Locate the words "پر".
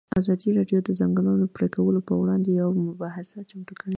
2.07-2.15